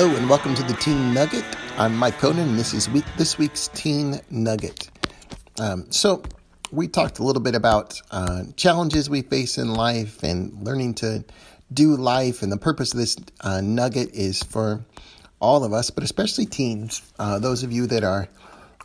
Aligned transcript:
Hello 0.00 0.16
and 0.16 0.30
welcome 0.30 0.54
to 0.54 0.62
the 0.62 0.72
Teen 0.72 1.12
Nugget. 1.12 1.44
I'm 1.76 1.94
Mike 1.94 2.16
Conan, 2.16 2.48
and 2.48 2.58
this 2.58 2.72
is 2.72 2.88
week 2.88 3.04
this 3.18 3.36
week's 3.36 3.68
Teen 3.68 4.18
Nugget. 4.30 4.88
Um, 5.58 5.92
so, 5.92 6.22
we 6.72 6.88
talked 6.88 7.18
a 7.18 7.22
little 7.22 7.42
bit 7.42 7.54
about 7.54 8.00
uh, 8.10 8.44
challenges 8.56 9.10
we 9.10 9.20
face 9.20 9.58
in 9.58 9.74
life 9.74 10.22
and 10.22 10.64
learning 10.64 10.94
to 10.94 11.22
do 11.70 11.96
life. 11.98 12.40
And 12.40 12.50
the 12.50 12.56
purpose 12.56 12.94
of 12.94 12.98
this 12.98 13.14
uh, 13.42 13.60
nugget 13.60 14.14
is 14.14 14.42
for 14.42 14.82
all 15.38 15.64
of 15.64 15.74
us, 15.74 15.90
but 15.90 16.02
especially 16.02 16.46
teens, 16.46 17.02
uh, 17.18 17.38
those 17.38 17.62
of 17.62 17.70
you 17.70 17.86
that 17.88 18.02
are 18.02 18.26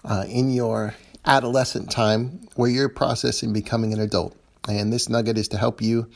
uh, 0.04 0.25
in 0.28 0.52
your 0.52 0.96
adolescent 1.25 1.89
time 1.89 2.46
where 2.56 2.70
you're 2.70 2.89
processing 2.89 3.54
becoming 3.54 3.93
an 3.93 4.02
adult. 4.02 4.36
And 4.68 4.92
this 4.92 5.07
nugget 5.07 5.38
is 5.38 5.47
to 5.47 5.57
help 5.57 5.82
you 5.82 6.10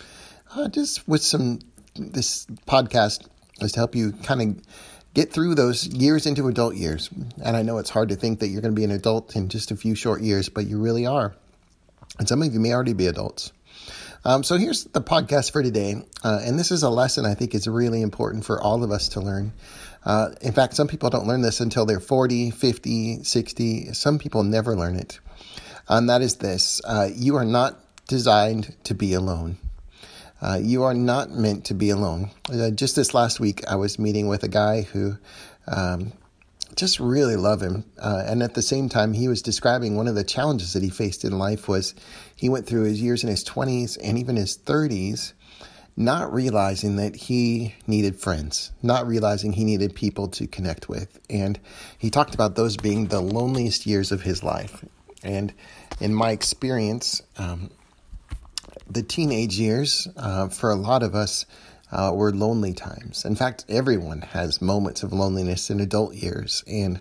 uh, 0.53 0.67
just 0.67 1.07
with 1.07 1.23
some, 1.23 1.59
this 1.95 2.47
podcast 2.67 3.29
is 3.63 3.73
to 3.73 3.79
help 3.79 3.95
you 3.95 4.11
kind 4.11 4.41
of 4.41 4.65
get 5.13 5.31
through 5.33 5.55
those 5.55 5.87
years 5.87 6.25
into 6.25 6.47
adult 6.47 6.75
years. 6.75 7.09
And 7.43 7.57
I 7.57 7.61
know 7.61 7.77
it's 7.77 7.89
hard 7.89 8.09
to 8.09 8.15
think 8.15 8.39
that 8.39 8.47
you're 8.47 8.61
going 8.61 8.73
to 8.73 8.79
be 8.79 8.85
an 8.85 8.91
adult 8.91 9.35
in 9.35 9.49
just 9.49 9.71
a 9.71 9.75
few 9.75 9.95
short 9.95 10.21
years, 10.21 10.49
but 10.49 10.67
you 10.67 10.79
really 10.79 11.05
are. 11.05 11.35
And 12.17 12.27
some 12.27 12.41
of 12.41 12.53
you 12.53 12.59
may 12.59 12.73
already 12.73 12.93
be 12.93 13.07
adults. 13.07 13.51
Um, 14.25 14.43
so 14.43 14.57
here's 14.57 14.83
the 14.83 15.01
podcast 15.01 15.51
for 15.51 15.63
today. 15.63 15.95
Uh, 16.23 16.41
and 16.43 16.59
this 16.59 16.71
is 16.71 16.83
a 16.83 16.89
lesson 16.89 17.25
I 17.25 17.35
think 17.35 17.55
is 17.55 17.67
really 17.67 18.01
important 18.01 18.45
for 18.45 18.61
all 18.61 18.83
of 18.83 18.91
us 18.91 19.09
to 19.09 19.21
learn. 19.21 19.53
Uh, 20.05 20.29
in 20.41 20.51
fact, 20.51 20.75
some 20.75 20.87
people 20.87 21.09
don't 21.09 21.27
learn 21.27 21.41
this 21.41 21.59
until 21.59 21.85
they're 21.85 21.99
40, 21.99 22.51
50, 22.51 23.23
60. 23.23 23.93
Some 23.93 24.19
people 24.19 24.43
never 24.43 24.75
learn 24.75 24.95
it. 24.95 25.19
And 25.87 26.09
that 26.09 26.21
is 26.21 26.35
this 26.35 26.81
uh, 26.85 27.09
you 27.13 27.35
are 27.37 27.45
not 27.45 27.79
designed 28.07 28.75
to 28.85 28.93
be 28.93 29.13
alone. 29.13 29.57
Uh, 30.41 30.59
you 30.61 30.83
are 30.83 30.93
not 30.93 31.31
meant 31.31 31.65
to 31.65 31.73
be 31.73 31.89
alone. 31.89 32.31
Uh, 32.51 32.69
just 32.71 32.95
this 32.95 33.13
last 33.13 33.39
week, 33.39 33.65
I 33.67 33.75
was 33.75 33.99
meeting 33.99 34.27
with 34.27 34.43
a 34.43 34.47
guy 34.47 34.83
who 34.83 35.17
um, 35.67 36.13
just 36.75 36.99
really 36.99 37.35
love 37.35 37.61
him, 37.61 37.83
uh, 37.97 38.23
and 38.25 38.41
at 38.41 38.53
the 38.53 38.61
same 38.61 38.89
time, 38.89 39.13
he 39.13 39.27
was 39.27 39.41
describing 39.41 39.95
one 39.95 40.07
of 40.07 40.15
the 40.15 40.23
challenges 40.23 40.73
that 40.73 40.83
he 40.83 40.89
faced 40.89 41.25
in 41.25 41.37
life 41.37 41.67
was 41.67 41.93
he 42.35 42.47
went 42.47 42.67
through 42.67 42.83
his 42.83 43.01
years 43.01 43.23
in 43.23 43.29
his 43.29 43.43
20s 43.43 43.97
and 44.01 44.17
even 44.17 44.35
his 44.35 44.57
30s 44.57 45.33
not 45.99 46.33
realizing 46.33 46.95
that 46.95 47.13
he 47.13 47.75
needed 47.85 48.15
friends, 48.15 48.71
not 48.81 49.05
realizing 49.05 49.51
he 49.51 49.65
needed 49.65 49.93
people 49.93 50.29
to 50.29 50.47
connect 50.47 50.87
with. 50.87 51.19
And 51.29 51.59
he 51.97 52.09
talked 52.09 52.33
about 52.33 52.55
those 52.55 52.77
being 52.77 53.07
the 53.07 53.19
loneliest 53.19 53.85
years 53.85 54.13
of 54.13 54.21
his 54.21 54.41
life. 54.41 54.85
And 55.23 55.53
in 55.99 56.13
my 56.13 56.31
experience, 56.31 57.21
um, 57.37 57.69
the 58.89 59.03
teenage 59.03 59.59
years, 59.59 60.07
uh, 60.17 60.47
for 60.47 60.71
a 60.71 60.75
lot 60.75 61.03
of 61.03 61.15
us, 61.15 61.45
uh, 61.91 62.11
were 62.13 62.31
lonely 62.31 62.73
times. 62.73 63.25
In 63.25 63.35
fact, 63.35 63.65
everyone 63.67 64.21
has 64.21 64.61
moments 64.61 65.03
of 65.03 65.13
loneliness 65.13 65.69
in 65.69 65.79
adult 65.79 66.13
years. 66.13 66.63
And 66.67 66.99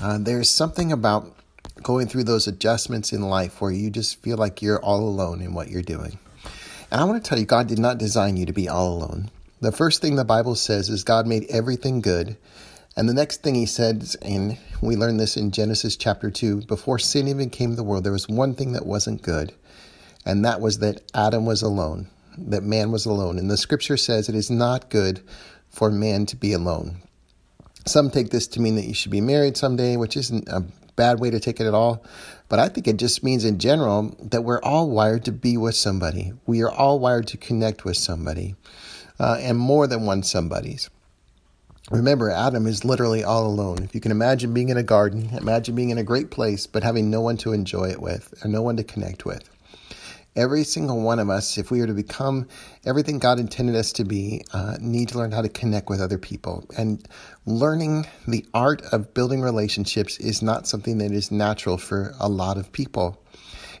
uh, 0.00 0.18
there's 0.18 0.50
something 0.50 0.92
about 0.92 1.34
going 1.82 2.06
through 2.08 2.24
those 2.24 2.46
adjustments 2.46 3.12
in 3.12 3.22
life 3.22 3.60
where 3.60 3.70
you 3.70 3.90
just 3.90 4.20
feel 4.22 4.36
like 4.36 4.62
you're 4.62 4.82
all 4.82 5.00
alone 5.00 5.40
in 5.40 5.54
what 5.54 5.68
you're 5.68 5.82
doing. 5.82 6.18
And 6.90 7.00
I 7.00 7.04
want 7.04 7.22
to 7.22 7.28
tell 7.28 7.38
you, 7.38 7.46
God 7.46 7.66
did 7.66 7.78
not 7.78 7.98
design 7.98 8.36
you 8.36 8.46
to 8.46 8.52
be 8.52 8.68
all 8.68 8.92
alone. 8.92 9.30
The 9.60 9.72
first 9.72 10.02
thing 10.02 10.16
the 10.16 10.24
Bible 10.24 10.54
says 10.54 10.88
is 10.88 11.02
God 11.02 11.26
made 11.26 11.46
everything 11.48 12.00
good. 12.00 12.36
And 12.96 13.08
the 13.08 13.14
next 13.14 13.42
thing 13.42 13.54
he 13.54 13.66
said, 13.66 14.06
and 14.22 14.58
we 14.80 14.96
learn 14.96 15.16
this 15.16 15.36
in 15.36 15.50
Genesis 15.50 15.96
chapter 15.96 16.30
2, 16.30 16.62
before 16.62 16.98
sin 16.98 17.28
even 17.28 17.50
came 17.50 17.70
to 17.70 17.76
the 17.76 17.82
world, 17.82 18.04
there 18.04 18.12
was 18.12 18.28
one 18.28 18.54
thing 18.54 18.72
that 18.72 18.86
wasn't 18.86 19.22
good 19.22 19.52
and 20.26 20.44
that 20.44 20.60
was 20.60 20.80
that 20.80 21.00
Adam 21.14 21.46
was 21.46 21.62
alone, 21.62 22.08
that 22.36 22.64
man 22.64 22.90
was 22.90 23.06
alone. 23.06 23.38
And 23.38 23.50
the 23.50 23.56
scripture 23.56 23.96
says 23.96 24.28
it 24.28 24.34
is 24.34 24.50
not 24.50 24.90
good 24.90 25.22
for 25.70 25.90
man 25.90 26.26
to 26.26 26.36
be 26.36 26.52
alone. 26.52 27.02
Some 27.86 28.10
take 28.10 28.30
this 28.30 28.48
to 28.48 28.60
mean 28.60 28.74
that 28.74 28.86
you 28.86 28.94
should 28.94 29.12
be 29.12 29.20
married 29.20 29.56
someday, 29.56 29.96
which 29.96 30.16
isn't 30.16 30.48
a 30.48 30.64
bad 30.96 31.20
way 31.20 31.30
to 31.30 31.38
take 31.38 31.60
it 31.60 31.66
at 31.66 31.74
all. 31.74 32.04
But 32.48 32.58
I 32.58 32.68
think 32.68 32.88
it 32.88 32.96
just 32.96 33.22
means 33.22 33.44
in 33.44 33.58
general 33.58 34.16
that 34.20 34.42
we're 34.42 34.62
all 34.62 34.90
wired 34.90 35.24
to 35.26 35.32
be 35.32 35.56
with 35.56 35.76
somebody. 35.76 36.32
We 36.46 36.62
are 36.62 36.70
all 36.70 36.98
wired 36.98 37.28
to 37.28 37.36
connect 37.36 37.84
with 37.84 37.96
somebody, 37.96 38.56
uh, 39.20 39.36
and 39.40 39.56
more 39.56 39.86
than 39.86 40.06
one 40.06 40.24
somebody's. 40.24 40.90
Remember, 41.90 42.30
Adam 42.30 42.66
is 42.66 42.84
literally 42.84 43.22
all 43.22 43.46
alone. 43.46 43.84
If 43.84 43.94
you 43.94 44.00
can 44.00 44.10
imagine 44.10 44.52
being 44.52 44.70
in 44.70 44.76
a 44.76 44.82
garden, 44.82 45.30
imagine 45.36 45.76
being 45.76 45.90
in 45.90 45.98
a 45.98 46.02
great 46.02 46.32
place, 46.32 46.66
but 46.66 46.82
having 46.82 47.10
no 47.10 47.20
one 47.20 47.36
to 47.38 47.52
enjoy 47.52 47.90
it 47.90 48.00
with, 48.00 48.34
or 48.44 48.48
no 48.48 48.62
one 48.62 48.76
to 48.76 48.82
connect 48.82 49.24
with. 49.24 49.48
Every 50.36 50.64
single 50.64 51.00
one 51.00 51.18
of 51.18 51.30
us, 51.30 51.56
if 51.56 51.70
we 51.70 51.80
are 51.80 51.86
to 51.86 51.94
become 51.94 52.46
everything 52.84 53.18
God 53.18 53.40
intended 53.40 53.74
us 53.74 53.90
to 53.92 54.04
be, 54.04 54.44
uh, 54.52 54.76
need 54.78 55.08
to 55.08 55.18
learn 55.18 55.32
how 55.32 55.40
to 55.40 55.48
connect 55.48 55.88
with 55.88 55.98
other 55.98 56.18
people. 56.18 56.62
And 56.76 57.08
learning 57.46 58.06
the 58.28 58.44
art 58.52 58.82
of 58.92 59.14
building 59.14 59.40
relationships 59.40 60.18
is 60.18 60.42
not 60.42 60.66
something 60.66 60.98
that 60.98 61.10
is 61.10 61.30
natural 61.30 61.78
for 61.78 62.12
a 62.20 62.28
lot 62.28 62.58
of 62.58 62.70
people. 62.70 63.18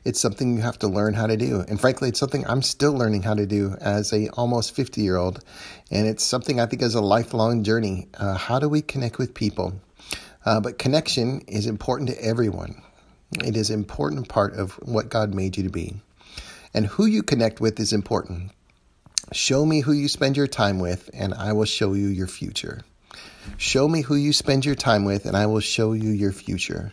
It's 0.06 0.18
something 0.18 0.56
you 0.56 0.62
have 0.62 0.78
to 0.78 0.88
learn 0.88 1.12
how 1.12 1.26
to 1.26 1.36
do. 1.36 1.62
And 1.68 1.78
frankly, 1.78 2.08
it's 2.08 2.20
something 2.20 2.46
I'm 2.46 2.62
still 2.62 2.94
learning 2.94 3.24
how 3.24 3.34
to 3.34 3.44
do 3.44 3.76
as 3.82 4.14
a 4.14 4.30
almost 4.30 4.74
50 4.74 5.02
year 5.02 5.16
old. 5.16 5.44
And 5.90 6.06
it's 6.06 6.24
something 6.24 6.58
I 6.58 6.64
think 6.64 6.80
is 6.80 6.94
a 6.94 7.02
lifelong 7.02 7.64
journey. 7.64 8.08
Uh, 8.14 8.34
how 8.34 8.60
do 8.60 8.70
we 8.70 8.80
connect 8.80 9.18
with 9.18 9.34
people? 9.34 9.74
Uh, 10.46 10.60
but 10.60 10.78
connection 10.78 11.40
is 11.48 11.66
important 11.66 12.08
to 12.08 12.24
everyone. 12.24 12.80
It 13.44 13.56
is 13.58 13.68
an 13.68 13.78
important 13.78 14.28
part 14.28 14.54
of 14.54 14.72
what 14.74 15.10
God 15.10 15.34
made 15.34 15.58
you 15.58 15.64
to 15.64 15.70
be. 15.70 15.96
And 16.76 16.84
who 16.84 17.06
you 17.06 17.22
connect 17.22 17.58
with 17.58 17.80
is 17.80 17.94
important. 17.94 18.50
Show 19.32 19.64
me 19.64 19.80
who 19.80 19.92
you 19.92 20.08
spend 20.08 20.36
your 20.36 20.46
time 20.46 20.78
with, 20.78 21.08
and 21.14 21.32
I 21.32 21.54
will 21.54 21.64
show 21.64 21.94
you 21.94 22.08
your 22.08 22.26
future. 22.26 22.82
Show 23.56 23.88
me 23.88 24.02
who 24.02 24.14
you 24.14 24.34
spend 24.34 24.66
your 24.66 24.74
time 24.74 25.06
with, 25.06 25.24
and 25.24 25.34
I 25.34 25.46
will 25.46 25.60
show 25.60 25.94
you 25.94 26.10
your 26.10 26.32
future. 26.32 26.92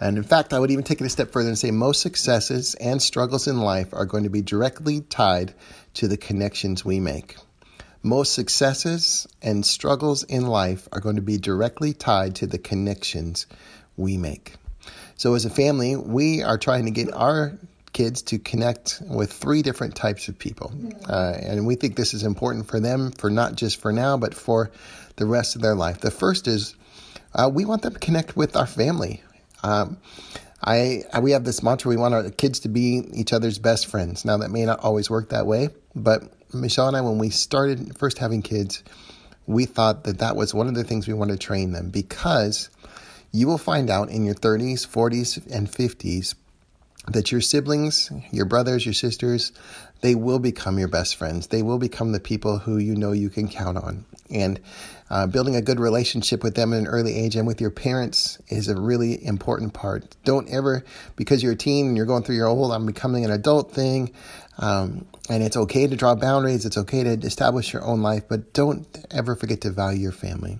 And 0.00 0.16
in 0.16 0.22
fact, 0.22 0.54
I 0.54 0.58
would 0.58 0.70
even 0.70 0.82
take 0.82 1.02
it 1.02 1.04
a 1.04 1.10
step 1.10 1.30
further 1.30 1.50
and 1.50 1.58
say 1.58 1.70
most 1.70 2.00
successes 2.00 2.74
and 2.76 3.02
struggles 3.02 3.46
in 3.46 3.58
life 3.58 3.92
are 3.92 4.06
going 4.06 4.24
to 4.24 4.30
be 4.30 4.40
directly 4.40 5.02
tied 5.02 5.52
to 5.92 6.08
the 6.08 6.16
connections 6.16 6.82
we 6.82 6.98
make. 6.98 7.36
Most 8.02 8.32
successes 8.32 9.28
and 9.42 9.66
struggles 9.66 10.22
in 10.22 10.46
life 10.46 10.88
are 10.90 11.00
going 11.00 11.16
to 11.16 11.22
be 11.22 11.36
directly 11.36 11.92
tied 11.92 12.36
to 12.36 12.46
the 12.46 12.58
connections 12.58 13.44
we 13.94 14.16
make. 14.16 14.54
So, 15.16 15.34
as 15.34 15.44
a 15.44 15.50
family, 15.50 15.96
we 15.96 16.42
are 16.42 16.56
trying 16.56 16.86
to 16.86 16.90
get 16.90 17.12
our 17.12 17.58
kids 17.92 18.22
to 18.22 18.38
connect 18.38 19.02
with 19.06 19.32
three 19.32 19.62
different 19.62 19.94
types 19.94 20.28
of 20.28 20.38
people. 20.38 20.72
Uh, 21.08 21.34
and 21.40 21.66
we 21.66 21.74
think 21.74 21.96
this 21.96 22.14
is 22.14 22.22
important 22.22 22.66
for 22.66 22.80
them, 22.80 23.12
for 23.12 23.30
not 23.30 23.54
just 23.54 23.80
for 23.80 23.92
now, 23.92 24.16
but 24.16 24.34
for 24.34 24.70
the 25.16 25.26
rest 25.26 25.56
of 25.56 25.62
their 25.62 25.74
life. 25.74 26.00
The 26.00 26.10
first 26.10 26.48
is 26.48 26.74
uh, 27.34 27.50
we 27.52 27.64
want 27.64 27.82
them 27.82 27.94
to 27.94 27.98
connect 27.98 28.36
with 28.36 28.56
our 28.56 28.66
family. 28.66 29.22
Um, 29.62 29.98
I, 30.64 31.02
I, 31.12 31.20
we 31.20 31.32
have 31.32 31.44
this 31.44 31.62
mantra 31.62 31.88
we 31.88 31.96
want 31.96 32.14
our 32.14 32.30
kids 32.30 32.60
to 32.60 32.68
be 32.68 33.02
each 33.12 33.32
other's 33.32 33.58
best 33.58 33.86
friends. 33.86 34.24
Now, 34.24 34.38
that 34.38 34.50
may 34.50 34.64
not 34.64 34.80
always 34.80 35.10
work 35.10 35.30
that 35.30 35.46
way, 35.46 35.70
but 35.94 36.22
Michelle 36.54 36.88
and 36.88 36.96
I, 36.96 37.00
when 37.00 37.18
we 37.18 37.30
started 37.30 37.96
first 37.98 38.18
having 38.18 38.42
kids, 38.42 38.82
we 39.46 39.64
thought 39.64 40.04
that 40.04 40.18
that 40.18 40.36
was 40.36 40.54
one 40.54 40.68
of 40.68 40.74
the 40.74 40.84
things 40.84 41.08
we 41.08 41.14
wanted 41.14 41.40
to 41.40 41.46
train 41.46 41.72
them 41.72 41.90
because 41.90 42.70
you 43.32 43.46
will 43.46 43.58
find 43.58 43.90
out 43.90 44.10
in 44.10 44.24
your 44.24 44.34
30s, 44.34 44.86
40s, 44.86 45.50
and 45.52 45.68
50s 45.68 46.34
that 47.08 47.32
your 47.32 47.40
siblings, 47.40 48.10
your 48.30 48.44
brothers, 48.44 48.86
your 48.86 48.94
sisters, 48.94 49.52
they 50.02 50.14
will 50.14 50.38
become 50.38 50.78
your 50.78 50.88
best 50.88 51.16
friends. 51.16 51.48
They 51.48 51.62
will 51.62 51.78
become 51.78 52.12
the 52.12 52.20
people 52.20 52.58
who 52.58 52.78
you 52.78 52.94
know 52.94 53.12
you 53.12 53.30
can 53.30 53.48
count 53.48 53.78
on. 53.78 54.04
And 54.30 54.60
uh, 55.10 55.26
building 55.26 55.56
a 55.56 55.62
good 55.62 55.78
relationship 55.78 56.42
with 56.42 56.54
them 56.54 56.72
at 56.72 56.80
an 56.80 56.86
early 56.86 57.14
age 57.14 57.36
and 57.36 57.46
with 57.46 57.60
your 57.60 57.70
parents 57.70 58.38
is 58.48 58.68
a 58.68 58.80
really 58.80 59.24
important 59.24 59.74
part. 59.74 60.16
Don't 60.24 60.48
ever, 60.48 60.84
because 61.16 61.42
you're 61.42 61.52
a 61.52 61.56
teen 61.56 61.86
and 61.86 61.96
you're 61.96 62.06
going 62.06 62.22
through 62.22 62.36
your 62.36 62.48
whole 62.48 62.72
I'm 62.72 62.86
becoming 62.86 63.24
an 63.24 63.30
adult 63.30 63.72
thing, 63.72 64.12
um, 64.58 65.06
and 65.28 65.42
it's 65.42 65.56
okay 65.56 65.86
to 65.86 65.96
draw 65.96 66.14
boundaries, 66.14 66.64
it's 66.64 66.78
okay 66.78 67.04
to 67.04 67.10
establish 67.26 67.72
your 67.72 67.84
own 67.84 68.02
life, 68.02 68.24
but 68.28 68.52
don't 68.52 68.86
ever 69.10 69.36
forget 69.36 69.60
to 69.62 69.70
value 69.70 70.00
your 70.00 70.12
family. 70.12 70.58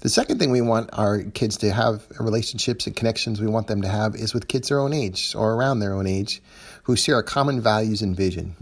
The 0.00 0.08
second 0.08 0.38
thing 0.38 0.50
we 0.50 0.62
want 0.62 0.88
our 0.94 1.22
kids 1.22 1.58
to 1.58 1.70
have 1.70 2.06
relationships 2.18 2.86
and 2.86 2.96
connections 2.96 3.38
we 3.38 3.46
want 3.46 3.66
them 3.66 3.82
to 3.82 3.88
have 3.88 4.14
is 4.14 4.32
with 4.32 4.48
kids 4.48 4.70
their 4.70 4.80
own 4.80 4.94
age 4.94 5.34
or 5.34 5.52
around 5.52 5.80
their 5.80 5.92
own 5.92 6.06
age 6.06 6.40
who 6.84 6.96
share 6.96 7.16
our 7.16 7.22
common 7.22 7.60
values 7.60 8.00
and 8.00 8.16
vision. 8.16 8.56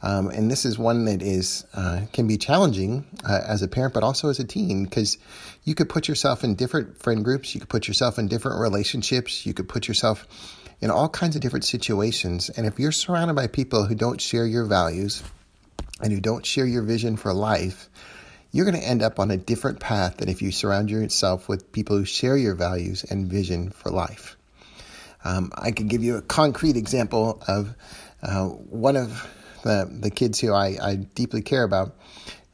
Um, 0.00 0.28
and 0.28 0.50
this 0.50 0.64
is 0.64 0.78
one 0.78 1.04
that 1.04 1.20
is 1.20 1.66
uh, 1.74 2.02
can 2.14 2.26
be 2.26 2.38
challenging 2.38 3.04
uh, 3.28 3.40
as 3.46 3.60
a 3.60 3.68
parent, 3.68 3.92
but 3.92 4.02
also 4.02 4.30
as 4.30 4.38
a 4.38 4.44
teen, 4.44 4.84
because 4.84 5.18
you 5.64 5.74
could 5.74 5.90
put 5.90 6.08
yourself 6.08 6.44
in 6.44 6.54
different 6.54 6.98
friend 6.98 7.22
groups, 7.22 7.54
you 7.54 7.60
could 7.60 7.68
put 7.68 7.86
yourself 7.86 8.18
in 8.18 8.26
different 8.26 8.58
relationships, 8.58 9.44
you 9.44 9.52
could 9.52 9.68
put 9.68 9.86
yourself 9.86 10.26
in 10.80 10.90
all 10.90 11.10
kinds 11.10 11.36
of 11.36 11.42
different 11.42 11.66
situations. 11.66 12.48
And 12.48 12.66
if 12.66 12.78
you're 12.78 12.92
surrounded 12.92 13.34
by 13.34 13.48
people 13.48 13.84
who 13.84 13.94
don't 13.94 14.20
share 14.20 14.46
your 14.46 14.64
values 14.64 15.22
and 16.00 16.10
who 16.10 16.20
don't 16.20 16.44
share 16.44 16.66
your 16.66 16.82
vision 16.82 17.18
for 17.18 17.34
life, 17.34 17.90
you're 18.54 18.64
going 18.64 18.80
to 18.80 18.86
end 18.86 19.02
up 19.02 19.18
on 19.18 19.32
a 19.32 19.36
different 19.36 19.80
path 19.80 20.18
than 20.18 20.28
if 20.28 20.40
you 20.40 20.52
surround 20.52 20.88
yourself 20.88 21.48
with 21.48 21.72
people 21.72 21.98
who 21.98 22.04
share 22.04 22.36
your 22.36 22.54
values 22.54 23.02
and 23.02 23.26
vision 23.26 23.70
for 23.70 23.90
life. 23.90 24.36
Um, 25.24 25.50
I 25.56 25.72
can 25.72 25.88
give 25.88 26.04
you 26.04 26.18
a 26.18 26.22
concrete 26.22 26.76
example 26.76 27.42
of 27.48 27.74
uh, 28.22 28.44
one 28.44 28.96
of 28.96 29.28
the, 29.64 29.88
the 29.90 30.08
kids 30.08 30.38
who 30.38 30.52
I, 30.52 30.76
I 30.80 30.94
deeply 30.94 31.42
care 31.42 31.64
about. 31.64 31.96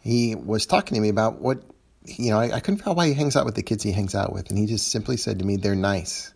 He 0.01 0.35
was 0.35 0.65
talking 0.65 0.95
to 0.95 1.03
me 1.03 1.11
about 1.11 1.39
what 1.39 1.63
you 2.07 2.31
know, 2.31 2.39
I, 2.39 2.45
I 2.45 2.61
couldn't 2.61 2.79
figure 2.79 2.93
out 2.93 2.97
why 2.97 3.09
he 3.09 3.13
hangs 3.13 3.37
out 3.37 3.45
with 3.45 3.55
the 3.55 3.63
kids 3.63 3.83
he 3.83 3.93
hangs 3.93 4.15
out 4.15 4.33
with. 4.33 4.49
And 4.49 4.59
he 4.59 4.65
just 4.65 4.91
simply 4.91 5.19
said 5.19 5.41
to 5.41 5.45
me, 5.45 5.57
they're 5.57 5.75
nice. 5.75 6.33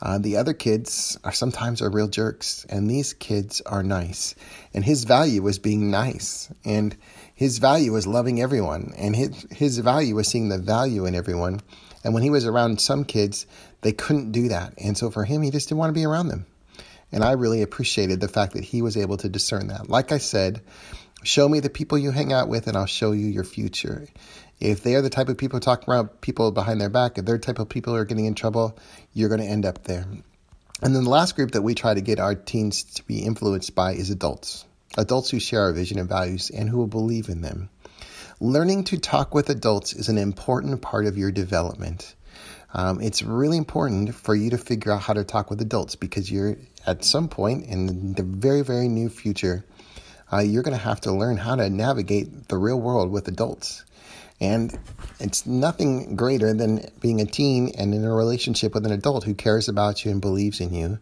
Uh, 0.00 0.18
the 0.18 0.36
other 0.36 0.52
kids 0.52 1.18
are 1.24 1.32
sometimes 1.32 1.82
are 1.82 1.90
real 1.90 2.08
jerks, 2.08 2.64
and 2.68 2.88
these 2.88 3.12
kids 3.14 3.60
are 3.62 3.82
nice. 3.82 4.34
And 4.72 4.84
his 4.84 5.04
value 5.04 5.42
was 5.42 5.58
being 5.58 5.90
nice, 5.90 6.52
and 6.64 6.96
his 7.34 7.58
value 7.58 7.92
was 7.92 8.06
loving 8.06 8.40
everyone, 8.40 8.92
and 8.96 9.16
his 9.16 9.46
his 9.50 9.78
value 9.78 10.14
was 10.14 10.28
seeing 10.28 10.48
the 10.48 10.58
value 10.58 11.06
in 11.06 11.14
everyone. 11.14 11.60
And 12.04 12.14
when 12.14 12.22
he 12.22 12.30
was 12.30 12.46
around 12.46 12.80
some 12.80 13.04
kids, 13.04 13.46
they 13.80 13.92
couldn't 13.92 14.32
do 14.32 14.48
that, 14.48 14.74
and 14.78 14.96
so 14.96 15.10
for 15.10 15.24
him, 15.24 15.42
he 15.42 15.50
just 15.50 15.68
didn't 15.68 15.78
want 15.78 15.90
to 15.90 16.00
be 16.00 16.06
around 16.06 16.28
them. 16.28 16.46
And 17.10 17.24
I 17.24 17.32
really 17.32 17.62
appreciated 17.62 18.20
the 18.20 18.28
fact 18.28 18.52
that 18.52 18.64
he 18.64 18.82
was 18.82 18.96
able 18.96 19.16
to 19.16 19.28
discern 19.28 19.68
that. 19.68 19.88
Like 19.88 20.12
I 20.12 20.18
said, 20.18 20.60
show 21.22 21.48
me 21.48 21.60
the 21.60 21.70
people 21.70 21.98
you 21.98 22.10
hang 22.10 22.32
out 22.32 22.48
with, 22.48 22.66
and 22.66 22.76
I'll 22.76 22.86
show 22.86 23.12
you 23.12 23.26
your 23.26 23.44
future. 23.44 24.06
If 24.60 24.82
they 24.82 24.94
are 24.94 25.02
the 25.02 25.10
type 25.10 25.28
of 25.28 25.38
people 25.38 25.60
talking 25.60 25.92
around 25.92 26.20
people 26.20 26.50
behind 26.50 26.80
their 26.80 26.88
back, 26.88 27.18
if 27.18 27.24
they're 27.24 27.36
the 27.36 27.44
type 27.44 27.58
of 27.58 27.68
people 27.68 27.92
who 27.92 27.98
are 28.00 28.04
getting 28.04 28.26
in 28.26 28.34
trouble, 28.34 28.78
you're 29.12 29.28
going 29.28 29.40
to 29.40 29.46
end 29.46 29.66
up 29.66 29.84
there. 29.84 30.06
And 30.80 30.94
then 30.94 31.04
the 31.04 31.10
last 31.10 31.36
group 31.36 31.52
that 31.52 31.62
we 31.62 31.74
try 31.74 31.94
to 31.94 32.00
get 32.00 32.20
our 32.20 32.34
teens 32.34 32.84
to 32.94 33.04
be 33.04 33.20
influenced 33.20 33.74
by 33.74 33.92
is 33.92 34.10
adults. 34.10 34.64
Adults 34.96 35.30
who 35.30 35.40
share 35.40 35.62
our 35.62 35.72
vision 35.72 35.98
and 35.98 36.08
values 36.08 36.50
and 36.50 36.68
who 36.68 36.78
will 36.78 36.86
believe 36.86 37.28
in 37.28 37.40
them. 37.40 37.68
Learning 38.40 38.84
to 38.84 38.98
talk 38.98 39.34
with 39.34 39.50
adults 39.50 39.92
is 39.92 40.08
an 40.08 40.18
important 40.18 40.80
part 40.80 41.06
of 41.06 41.18
your 41.18 41.32
development. 41.32 42.14
Um, 42.72 43.00
it's 43.00 43.22
really 43.22 43.56
important 43.56 44.14
for 44.14 44.34
you 44.34 44.50
to 44.50 44.58
figure 44.58 44.92
out 44.92 45.02
how 45.02 45.14
to 45.14 45.24
talk 45.24 45.50
with 45.50 45.60
adults 45.60 45.96
because 45.96 46.30
you're 46.30 46.56
at 46.86 47.04
some 47.04 47.28
point 47.28 47.66
in 47.66 48.12
the 48.12 48.22
very, 48.22 48.62
very 48.62 48.88
near 48.88 49.08
future, 49.08 49.64
uh, 50.32 50.38
you're 50.38 50.62
going 50.62 50.76
to 50.76 50.82
have 50.82 51.00
to 51.02 51.12
learn 51.12 51.36
how 51.36 51.56
to 51.56 51.70
navigate 51.70 52.48
the 52.48 52.56
real 52.56 52.80
world 52.80 53.10
with 53.10 53.28
adults. 53.28 53.84
And 54.40 54.78
it's 55.18 55.46
nothing 55.46 56.14
greater 56.14 56.54
than 56.54 56.88
being 57.00 57.20
a 57.20 57.24
teen 57.24 57.72
and 57.76 57.92
in 57.92 58.04
a 58.04 58.14
relationship 58.14 58.72
with 58.72 58.86
an 58.86 58.92
adult 58.92 59.24
who 59.24 59.34
cares 59.34 59.68
about 59.68 60.04
you 60.04 60.12
and 60.12 60.20
believes 60.20 60.60
in 60.60 60.72
you 60.72 60.98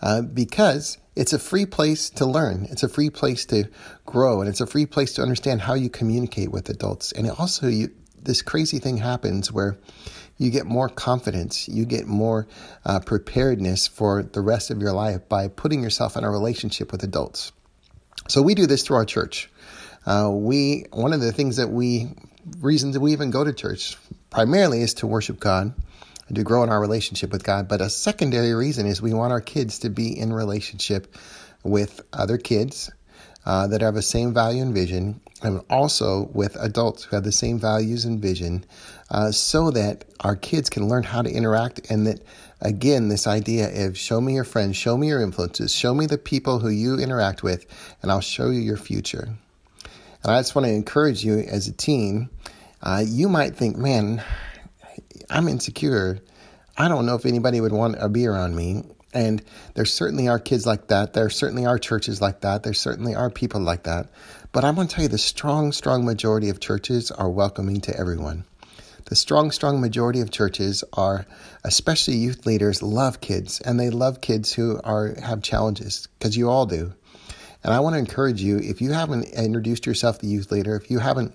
uh, 0.00 0.22
because 0.22 0.96
it's 1.14 1.34
a 1.34 1.38
free 1.38 1.66
place 1.66 2.08
to 2.10 2.24
learn. 2.24 2.66
It's 2.70 2.82
a 2.82 2.88
free 2.88 3.10
place 3.10 3.44
to 3.46 3.68
grow 4.06 4.40
and 4.40 4.48
it's 4.48 4.62
a 4.62 4.66
free 4.66 4.86
place 4.86 5.12
to 5.14 5.22
understand 5.22 5.60
how 5.60 5.74
you 5.74 5.90
communicate 5.90 6.50
with 6.50 6.70
adults. 6.70 7.12
And 7.12 7.30
also, 7.30 7.66
you, 7.66 7.90
this 8.22 8.40
crazy 8.40 8.78
thing 8.78 8.96
happens 8.96 9.52
where 9.52 9.76
you 10.38 10.50
get 10.50 10.64
more 10.64 10.88
confidence, 10.88 11.68
you 11.68 11.84
get 11.84 12.06
more 12.06 12.46
uh, 12.86 13.00
preparedness 13.00 13.86
for 13.86 14.22
the 14.22 14.40
rest 14.40 14.70
of 14.70 14.80
your 14.80 14.92
life 14.92 15.28
by 15.28 15.48
putting 15.48 15.82
yourself 15.82 16.16
in 16.16 16.24
a 16.24 16.30
relationship 16.30 16.92
with 16.92 17.02
adults. 17.02 17.52
So 18.26 18.42
we 18.42 18.54
do 18.54 18.66
this 18.66 18.82
through 18.82 18.96
our 18.96 19.04
church. 19.04 19.50
Uh, 20.06 20.30
we 20.32 20.86
one 20.92 21.12
of 21.12 21.20
the 21.20 21.32
things 21.32 21.56
that 21.56 21.68
we 21.68 22.08
reasons 22.60 22.94
that 22.94 23.00
we 23.00 23.12
even 23.12 23.30
go 23.30 23.44
to 23.44 23.52
church 23.52 23.96
primarily 24.30 24.82
is 24.82 24.94
to 24.94 25.06
worship 25.06 25.38
God 25.38 25.74
and 26.28 26.36
to 26.36 26.42
grow 26.42 26.62
in 26.62 26.70
our 26.70 26.80
relationship 26.80 27.30
with 27.30 27.42
God. 27.42 27.68
But 27.68 27.80
a 27.80 27.90
secondary 27.90 28.54
reason 28.54 28.86
is 28.86 29.00
we 29.00 29.14
want 29.14 29.32
our 29.32 29.40
kids 29.40 29.80
to 29.80 29.90
be 29.90 30.18
in 30.18 30.32
relationship 30.32 31.14
with 31.62 32.00
other 32.12 32.38
kids 32.38 32.90
uh, 33.48 33.66
that 33.66 33.80
have 33.80 33.94
the 33.94 34.02
same 34.02 34.34
value 34.34 34.62
and 34.62 34.74
vision, 34.74 35.18
and 35.42 35.62
also 35.70 36.28
with 36.34 36.54
adults 36.56 37.04
who 37.04 37.16
have 37.16 37.24
the 37.24 37.32
same 37.32 37.58
values 37.58 38.04
and 38.04 38.20
vision, 38.20 38.62
uh, 39.10 39.32
so 39.32 39.70
that 39.70 40.04
our 40.20 40.36
kids 40.36 40.68
can 40.68 40.86
learn 40.86 41.02
how 41.02 41.22
to 41.22 41.30
interact. 41.30 41.90
And 41.90 42.06
that, 42.06 42.20
again, 42.60 43.08
this 43.08 43.26
idea 43.26 43.86
of 43.86 43.96
show 43.96 44.20
me 44.20 44.34
your 44.34 44.44
friends, 44.44 44.76
show 44.76 44.98
me 44.98 45.08
your 45.08 45.22
influences, 45.22 45.74
show 45.74 45.94
me 45.94 46.04
the 46.04 46.18
people 46.18 46.58
who 46.58 46.68
you 46.68 46.98
interact 46.98 47.42
with, 47.42 47.64
and 48.02 48.12
I'll 48.12 48.20
show 48.20 48.50
you 48.50 48.60
your 48.60 48.76
future. 48.76 49.30
And 50.22 50.32
I 50.32 50.38
just 50.40 50.54
want 50.54 50.66
to 50.66 50.72
encourage 50.72 51.24
you 51.24 51.38
as 51.38 51.68
a 51.68 51.72
teen. 51.72 52.28
Uh, 52.82 53.02
you 53.06 53.30
might 53.30 53.56
think, 53.56 53.78
man, 53.78 54.22
I'm 55.30 55.48
insecure. 55.48 56.18
I 56.76 56.88
don't 56.88 57.06
know 57.06 57.14
if 57.14 57.24
anybody 57.24 57.62
would 57.62 57.72
want 57.72 57.98
to 57.98 58.08
be 58.10 58.26
around 58.26 58.54
me. 58.56 58.84
And 59.14 59.42
there 59.74 59.86
certainly 59.86 60.28
are 60.28 60.38
kids 60.38 60.66
like 60.66 60.88
that. 60.88 61.14
There 61.14 61.30
certainly 61.30 61.64
are 61.64 61.78
churches 61.78 62.20
like 62.20 62.40
that. 62.40 62.62
There 62.62 62.74
certainly 62.74 63.14
are 63.14 63.30
people 63.30 63.60
like 63.60 63.84
that. 63.84 64.08
But 64.52 64.64
I'm 64.64 64.74
going 64.74 64.88
to 64.88 64.94
tell 64.94 65.02
you 65.02 65.08
the 65.08 65.18
strong, 65.18 65.72
strong 65.72 66.04
majority 66.04 66.50
of 66.50 66.60
churches 66.60 67.10
are 67.10 67.30
welcoming 67.30 67.80
to 67.82 67.96
everyone. 67.96 68.44
The 69.06 69.16
strong, 69.16 69.50
strong 69.50 69.80
majority 69.80 70.20
of 70.20 70.30
churches 70.30 70.84
are, 70.92 71.24
especially 71.64 72.16
youth 72.16 72.44
leaders, 72.44 72.82
love 72.82 73.22
kids 73.22 73.60
and 73.62 73.80
they 73.80 73.88
love 73.88 74.20
kids 74.20 74.52
who 74.52 74.78
are 74.84 75.14
have 75.22 75.42
challenges 75.42 76.08
because 76.18 76.36
you 76.36 76.50
all 76.50 76.66
do. 76.66 76.92
And 77.64 77.72
I 77.72 77.80
want 77.80 77.94
to 77.94 77.98
encourage 77.98 78.42
you 78.42 78.58
if 78.58 78.82
you 78.82 78.92
haven't 78.92 79.24
introduced 79.32 79.86
yourself 79.86 80.18
to 80.18 80.26
youth 80.26 80.52
leader, 80.52 80.76
if 80.76 80.90
you 80.90 80.98
haven't 80.98 81.32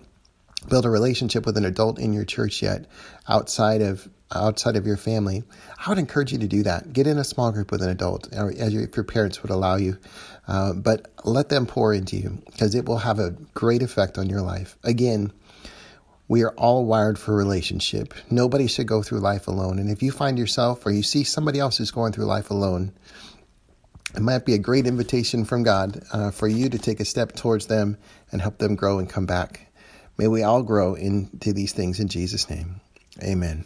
built 0.69 0.85
a 0.85 0.89
relationship 0.89 1.45
with 1.47 1.57
an 1.57 1.65
adult 1.65 1.99
in 1.99 2.13
your 2.13 2.25
church 2.25 2.61
yet 2.61 2.85
outside 3.27 3.81
of 3.81 4.07
outside 4.35 4.75
of 4.75 4.85
your 4.85 4.97
family, 4.97 5.43
I 5.85 5.89
would 5.89 5.97
encourage 5.97 6.31
you 6.31 6.39
to 6.39 6.47
do 6.47 6.63
that. 6.63 6.93
Get 6.93 7.07
in 7.07 7.17
a 7.17 7.23
small 7.23 7.51
group 7.51 7.71
with 7.71 7.81
an 7.81 7.89
adult, 7.89 8.29
or 8.35 8.51
as 8.57 8.73
your, 8.73 8.83
if 8.83 8.95
your 8.95 9.03
parents 9.03 9.41
would 9.41 9.51
allow 9.51 9.75
you. 9.75 9.97
Uh, 10.47 10.73
but 10.73 11.11
let 11.23 11.49
them 11.49 11.65
pour 11.65 11.93
into 11.93 12.17
you 12.17 12.41
because 12.45 12.75
it 12.75 12.85
will 12.85 12.97
have 12.97 13.19
a 13.19 13.31
great 13.53 13.81
effect 13.81 14.17
on 14.17 14.29
your 14.29 14.41
life. 14.41 14.77
Again, 14.83 15.31
we 16.27 16.43
are 16.43 16.51
all 16.51 16.85
wired 16.85 17.19
for 17.19 17.35
relationship. 17.35 18.13
Nobody 18.29 18.67
should 18.67 18.87
go 18.87 19.03
through 19.03 19.19
life 19.19 19.47
alone. 19.47 19.79
And 19.79 19.89
if 19.89 20.01
you 20.01 20.11
find 20.11 20.37
yourself 20.39 20.85
or 20.85 20.91
you 20.91 21.03
see 21.03 21.23
somebody 21.23 21.59
else 21.59 21.77
who's 21.77 21.91
going 21.91 22.13
through 22.13 22.25
life 22.25 22.49
alone, 22.49 22.93
it 24.15 24.21
might 24.21 24.45
be 24.45 24.53
a 24.53 24.59
great 24.59 24.85
invitation 24.85 25.43
from 25.43 25.63
God 25.63 26.03
uh, 26.11 26.31
for 26.31 26.47
you 26.47 26.69
to 26.69 26.77
take 26.77 26.99
a 26.99 27.05
step 27.05 27.33
towards 27.33 27.67
them 27.67 27.97
and 28.31 28.41
help 28.41 28.57
them 28.57 28.75
grow 28.75 28.99
and 28.99 29.09
come 29.09 29.25
back. 29.25 29.71
May 30.17 30.27
we 30.27 30.43
all 30.43 30.61
grow 30.61 30.93
into 30.93 31.53
these 31.53 31.73
things 31.73 31.99
in 31.99 32.07
Jesus' 32.07 32.49
name. 32.49 32.79
Amen. 33.21 33.65